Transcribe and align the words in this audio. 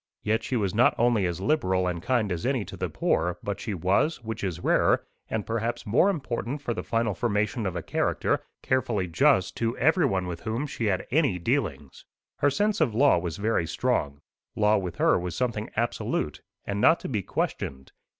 Yet 0.23 0.41
she 0.41 0.55
was 0.55 0.73
not 0.73 0.95
only 0.97 1.27
as 1.27 1.39
liberal 1.41 1.85
and 1.87 2.01
kind 2.01 2.31
as 2.31 2.43
any 2.43 2.65
to 2.65 2.75
the 2.75 2.89
poor, 2.89 3.37
but 3.43 3.59
she 3.59 3.75
was, 3.75 4.23
which 4.23 4.43
is 4.43 4.61
rarer, 4.61 5.05
and 5.29 5.45
perhaps 5.45 5.85
more 5.85 6.09
important 6.09 6.59
for 6.63 6.73
the 6.73 6.81
final 6.81 7.13
formation 7.13 7.67
of 7.67 7.75
a 7.75 7.83
character, 7.83 8.41
carefully 8.63 9.05
just 9.07 9.55
to 9.57 9.77
everyone 9.77 10.25
with 10.25 10.39
whom 10.41 10.65
she 10.65 10.85
had 10.85 11.05
any 11.11 11.37
dealings. 11.37 12.03
Her 12.37 12.49
sense 12.49 12.81
of 12.81 12.95
law 12.95 13.19
was 13.19 13.37
very 13.37 13.67
strong. 13.67 14.21
Law 14.55 14.77
with 14.79 14.95
her 14.95 15.19
was 15.19 15.35
something 15.35 15.69
absolute, 15.75 16.41
and 16.65 16.81
not 16.81 16.99
to 17.01 17.07
be 17.07 17.21
questioned. 17.21 17.91